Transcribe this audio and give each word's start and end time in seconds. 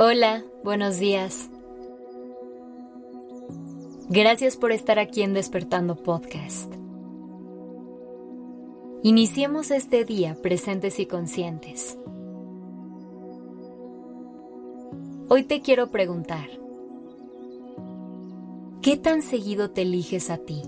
Hola, 0.00 0.44
buenos 0.62 1.00
días. 1.00 1.50
Gracias 4.08 4.56
por 4.56 4.70
estar 4.70 5.00
aquí 5.00 5.22
en 5.22 5.34
Despertando 5.34 5.96
Podcast. 5.96 6.72
Iniciemos 9.02 9.72
este 9.72 10.04
día 10.04 10.36
presentes 10.40 11.00
y 11.00 11.06
conscientes. 11.06 11.98
Hoy 15.28 15.42
te 15.42 15.62
quiero 15.62 15.90
preguntar, 15.90 16.48
¿qué 18.80 18.96
tan 18.96 19.20
seguido 19.20 19.72
te 19.72 19.82
eliges 19.82 20.30
a 20.30 20.38
ti? 20.38 20.62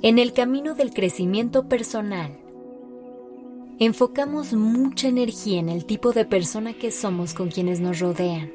En 0.00 0.18
el 0.18 0.32
camino 0.32 0.72
del 0.72 0.94
crecimiento 0.94 1.68
personal, 1.68 2.38
enfocamos 3.78 4.52
mucha 4.52 5.08
energía 5.08 5.58
en 5.58 5.68
el 5.68 5.84
tipo 5.84 6.12
de 6.12 6.24
persona 6.24 6.74
que 6.74 6.90
somos 6.90 7.34
con 7.34 7.48
quienes 7.48 7.80
nos 7.80 7.98
rodean. 7.98 8.50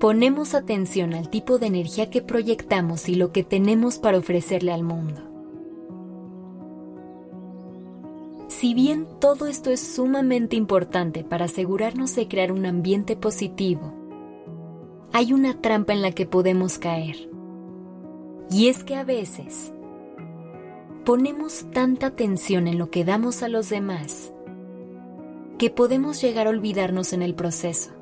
Ponemos 0.00 0.54
atención 0.54 1.14
al 1.14 1.30
tipo 1.30 1.58
de 1.58 1.66
energía 1.66 2.10
que 2.10 2.20
proyectamos 2.20 3.08
y 3.08 3.14
lo 3.14 3.32
que 3.32 3.44
tenemos 3.44 3.98
para 3.98 4.18
ofrecerle 4.18 4.72
al 4.72 4.82
mundo. 4.82 5.22
Si 8.48 8.74
bien 8.74 9.06
todo 9.20 9.46
esto 9.46 9.70
es 9.70 9.80
sumamente 9.80 10.56
importante 10.56 11.24
para 11.24 11.46
asegurarnos 11.46 12.14
de 12.16 12.28
crear 12.28 12.52
un 12.52 12.66
ambiente 12.66 13.16
positivo, 13.16 13.94
hay 15.12 15.32
una 15.32 15.60
trampa 15.60 15.92
en 15.92 16.02
la 16.02 16.12
que 16.12 16.26
podemos 16.26 16.78
caer. 16.78 17.30
Y 18.50 18.68
es 18.68 18.84
que 18.84 18.96
a 18.96 19.04
veces 19.04 19.72
ponemos 21.04 21.66
tanta 21.70 22.06
atención 22.06 22.66
en 22.66 22.78
lo 22.78 22.90
que 22.90 23.04
damos 23.04 23.42
a 23.42 23.48
los 23.48 23.68
demás 23.68 24.32
que 25.58 25.70
podemos 25.70 26.20
llegar 26.20 26.46
a 26.46 26.50
olvidarnos 26.50 27.12
en 27.12 27.22
el 27.22 27.34
proceso. 27.34 27.92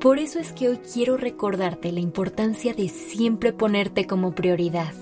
Por 0.00 0.18
eso 0.18 0.38
es 0.38 0.52
que 0.52 0.68
hoy 0.68 0.78
quiero 0.78 1.16
recordarte 1.16 1.92
la 1.92 2.00
importancia 2.00 2.74
de 2.74 2.88
siempre 2.88 3.52
ponerte 3.52 4.06
como 4.06 4.34
prioridad, 4.34 4.94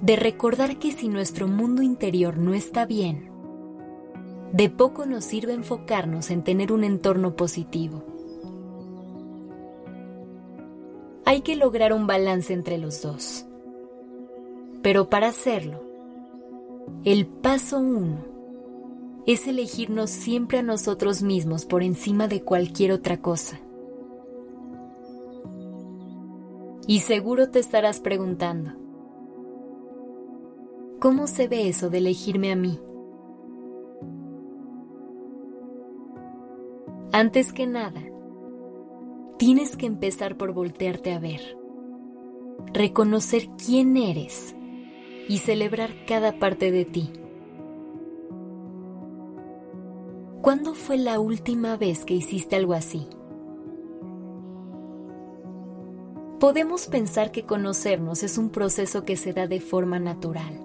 de 0.00 0.16
recordar 0.16 0.78
que 0.78 0.92
si 0.92 1.08
nuestro 1.08 1.48
mundo 1.48 1.82
interior 1.82 2.38
no 2.38 2.54
está 2.54 2.86
bien, 2.86 3.30
de 4.52 4.70
poco 4.70 5.04
nos 5.04 5.24
sirve 5.24 5.52
enfocarnos 5.52 6.30
en 6.30 6.42
tener 6.42 6.72
un 6.72 6.82
entorno 6.82 7.36
positivo. 7.36 8.04
Hay 11.24 11.42
que 11.42 11.56
lograr 11.56 11.92
un 11.92 12.06
balance 12.06 12.54
entre 12.54 12.78
los 12.78 13.02
dos. 13.02 13.47
Pero 14.82 15.10
para 15.10 15.28
hacerlo, 15.28 15.82
el 17.04 17.26
paso 17.26 17.78
uno 17.78 18.24
es 19.26 19.46
elegirnos 19.46 20.10
siempre 20.10 20.58
a 20.58 20.62
nosotros 20.62 21.22
mismos 21.22 21.66
por 21.66 21.82
encima 21.82 22.28
de 22.28 22.42
cualquier 22.42 22.92
otra 22.92 23.20
cosa. 23.20 23.60
Y 26.86 27.00
seguro 27.00 27.50
te 27.50 27.58
estarás 27.58 28.00
preguntando, 28.00 28.72
¿cómo 30.98 31.26
se 31.26 31.46
ve 31.46 31.68
eso 31.68 31.90
de 31.90 31.98
elegirme 31.98 32.50
a 32.52 32.56
mí? 32.56 32.80
Antes 37.12 37.52
que 37.52 37.66
nada, 37.66 38.00
tienes 39.38 39.76
que 39.76 39.86
empezar 39.86 40.36
por 40.36 40.52
voltearte 40.52 41.12
a 41.12 41.18
ver, 41.18 41.58
reconocer 42.72 43.48
quién 43.62 43.96
eres 43.96 44.54
y 45.28 45.38
celebrar 45.38 45.90
cada 46.06 46.38
parte 46.38 46.72
de 46.72 46.84
ti. 46.84 47.12
¿Cuándo 50.40 50.74
fue 50.74 50.96
la 50.96 51.20
última 51.20 51.76
vez 51.76 52.04
que 52.04 52.14
hiciste 52.14 52.56
algo 52.56 52.72
así? 52.72 53.06
Podemos 56.40 56.86
pensar 56.86 57.32
que 57.32 57.44
conocernos 57.44 58.22
es 58.22 58.38
un 58.38 58.50
proceso 58.50 59.04
que 59.04 59.16
se 59.16 59.32
da 59.32 59.46
de 59.46 59.60
forma 59.60 59.98
natural. 59.98 60.64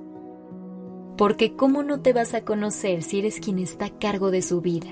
Porque 1.17 1.55
¿cómo 1.55 1.83
no 1.83 2.01
te 2.01 2.13
vas 2.13 2.33
a 2.33 2.45
conocer 2.45 3.03
si 3.03 3.19
eres 3.19 3.39
quien 3.39 3.59
está 3.59 3.85
a 3.85 3.99
cargo 3.99 4.31
de 4.31 4.41
su 4.41 4.61
vida? 4.61 4.89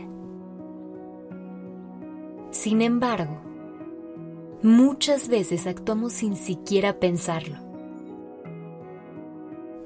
Sin 2.50 2.82
embargo, 2.82 3.40
muchas 4.62 5.30
veces 5.30 5.68
actuamos 5.68 6.14
sin 6.14 6.36
siquiera 6.36 7.00
pensarlo. 7.00 7.71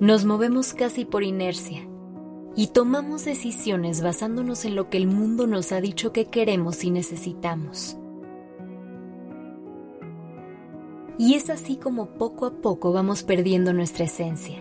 Nos 0.01 0.25
movemos 0.25 0.73
casi 0.73 1.05
por 1.05 1.23
inercia 1.23 1.87
y 2.53 2.67
tomamos 2.67 3.23
decisiones 3.23 4.01
basándonos 4.01 4.65
en 4.65 4.75
lo 4.75 4.89
que 4.89 4.97
el 4.97 5.07
mundo 5.07 5.47
nos 5.47 5.71
ha 5.71 5.79
dicho 5.79 6.11
que 6.11 6.25
queremos 6.25 6.83
y 6.83 6.91
necesitamos. 6.91 7.97
Y 11.17 11.35
es 11.35 11.49
así 11.49 11.77
como 11.77 12.07
poco 12.07 12.45
a 12.45 12.51
poco 12.51 12.91
vamos 12.91 13.23
perdiendo 13.23 13.71
nuestra 13.71 14.03
esencia. 14.03 14.57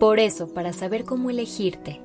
Por 0.00 0.18
eso, 0.18 0.48
para 0.48 0.72
saber 0.72 1.04
cómo 1.04 1.30
elegirte, 1.30 2.00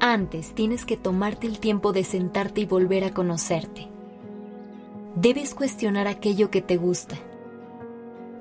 antes 0.00 0.54
tienes 0.54 0.86
que 0.86 0.96
tomarte 0.96 1.46
el 1.46 1.58
tiempo 1.58 1.92
de 1.92 2.04
sentarte 2.04 2.62
y 2.62 2.64
volver 2.64 3.04
a 3.04 3.12
conocerte. 3.12 3.88
Debes 5.14 5.54
cuestionar 5.54 6.08
aquello 6.08 6.50
que 6.50 6.62
te 6.62 6.78
gusta 6.78 7.18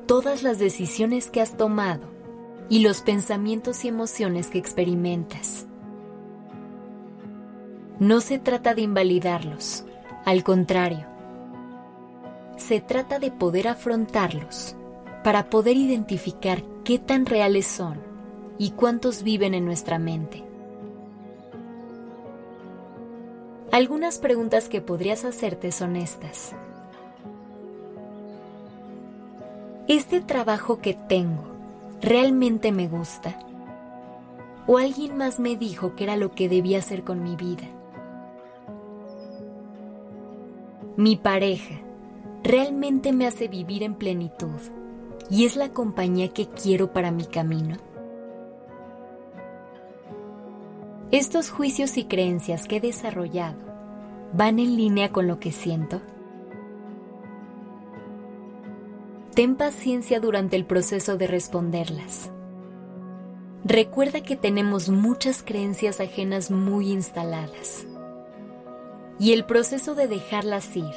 todas 0.05 0.43
las 0.43 0.59
decisiones 0.59 1.29
que 1.29 1.41
has 1.41 1.57
tomado 1.57 2.07
y 2.69 2.79
los 2.79 3.01
pensamientos 3.01 3.83
y 3.85 3.87
emociones 3.87 4.47
que 4.47 4.57
experimentas. 4.57 5.67
No 7.99 8.21
se 8.21 8.39
trata 8.39 8.73
de 8.73 8.81
invalidarlos, 8.81 9.85
al 10.25 10.43
contrario, 10.43 11.05
se 12.57 12.79
trata 12.79 13.19
de 13.19 13.31
poder 13.31 13.67
afrontarlos 13.67 14.75
para 15.23 15.49
poder 15.49 15.77
identificar 15.77 16.63
qué 16.83 16.99
tan 16.99 17.25
reales 17.25 17.67
son 17.67 17.99
y 18.57 18.71
cuántos 18.71 19.23
viven 19.23 19.53
en 19.53 19.65
nuestra 19.65 19.99
mente. 19.99 20.43
Algunas 23.71 24.19
preguntas 24.19 24.69
que 24.69 24.81
podrías 24.81 25.25
hacerte 25.25 25.71
son 25.71 25.95
estas. 25.95 26.55
¿Este 29.95 30.21
trabajo 30.21 30.79
que 30.79 30.93
tengo 30.93 31.43
realmente 32.01 32.71
me 32.71 32.87
gusta? 32.87 33.37
¿O 34.65 34.77
alguien 34.77 35.17
más 35.17 35.37
me 35.37 35.57
dijo 35.57 35.95
que 35.95 36.05
era 36.05 36.15
lo 36.15 36.31
que 36.31 36.47
debía 36.47 36.79
hacer 36.79 37.03
con 37.03 37.21
mi 37.21 37.35
vida? 37.35 37.67
Mi 40.95 41.17
pareja 41.17 41.81
realmente 42.41 43.11
me 43.11 43.27
hace 43.27 43.49
vivir 43.49 43.83
en 43.83 43.95
plenitud 43.95 44.61
y 45.29 45.43
es 45.43 45.57
la 45.57 45.73
compañía 45.73 46.29
que 46.29 46.47
quiero 46.47 46.93
para 46.93 47.11
mi 47.11 47.25
camino. 47.25 47.75
Estos 51.11 51.49
juicios 51.49 51.97
y 51.97 52.05
creencias 52.05 52.65
que 52.65 52.77
he 52.77 52.81
desarrollado 52.81 53.59
van 54.31 54.59
en 54.59 54.77
línea 54.77 55.11
con 55.11 55.27
lo 55.27 55.37
que 55.41 55.51
siento. 55.51 55.99
Ten 59.35 59.55
paciencia 59.55 60.19
durante 60.19 60.57
el 60.57 60.65
proceso 60.65 61.15
de 61.15 61.25
responderlas. 61.25 62.29
Recuerda 63.63 64.21
que 64.21 64.35
tenemos 64.35 64.89
muchas 64.89 65.41
creencias 65.41 66.01
ajenas 66.01 66.51
muy 66.51 66.91
instaladas. 66.91 67.87
Y 69.19 69.31
el 69.31 69.45
proceso 69.45 69.95
de 69.95 70.09
dejarlas 70.09 70.75
ir 70.75 70.93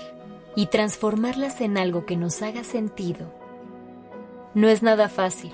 y 0.57 0.67
transformarlas 0.67 1.61
en 1.61 1.79
algo 1.79 2.07
que 2.07 2.17
nos 2.17 2.43
haga 2.43 2.65
sentido 2.65 3.33
no 4.55 4.69
es 4.69 4.83
nada 4.83 5.09
fácil. 5.09 5.53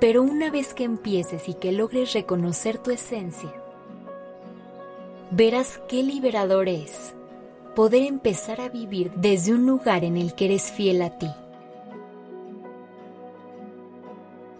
Pero 0.00 0.22
una 0.22 0.50
vez 0.50 0.74
que 0.74 0.82
empieces 0.82 1.48
y 1.48 1.54
que 1.54 1.70
logres 1.70 2.12
reconocer 2.12 2.78
tu 2.78 2.90
esencia, 2.90 3.52
verás 5.30 5.80
qué 5.88 6.02
liberador 6.02 6.68
es 6.68 7.14
poder 7.74 8.02
empezar 8.02 8.60
a 8.60 8.68
vivir 8.68 9.12
desde 9.16 9.52
un 9.52 9.66
lugar 9.66 10.04
en 10.04 10.16
el 10.16 10.34
que 10.34 10.46
eres 10.46 10.70
fiel 10.70 11.02
a 11.02 11.18
ti. 11.18 11.30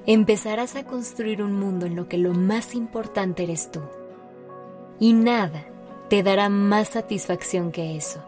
Empezarás 0.07 0.77
a 0.77 0.85
construir 0.85 1.43
un 1.43 1.59
mundo 1.59 1.87
en 1.87 1.97
lo 1.97 2.09
que 2.09 2.19
lo 2.19 2.35
más 2.35 2.75
importante 2.75 3.45
eres 3.45 3.71
tú. 3.71 3.81
Y 4.99 5.15
nada 5.15 5.65
te 6.09 6.23
dará 6.23 6.49
más 6.49 6.89
satisfacción 6.89 7.73
que 7.73 7.97
eso. 7.97 8.23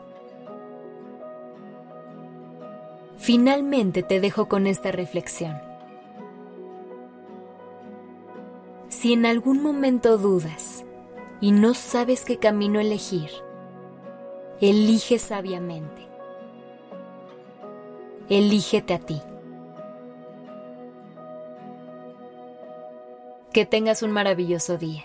Finalmente 3.18 4.02
te 4.02 4.20
dejo 4.20 4.48
con 4.48 4.66
esta 4.66 4.92
reflexión. 4.92 5.60
Si 8.88 9.12
en 9.12 9.26
algún 9.26 9.62
momento 9.62 10.16
dudas 10.16 10.84
y 11.40 11.52
no 11.52 11.74
sabes 11.74 12.24
qué 12.24 12.38
camino 12.38 12.80
elegir, 12.80 13.30
Elige 14.60 15.18
sabiamente. 15.18 16.08
Elígete 18.30 18.94
a 18.94 18.98
ti. 18.98 19.20
Que 23.52 23.66
tengas 23.66 24.02
un 24.02 24.12
maravilloso 24.12 24.78
día. 24.78 25.04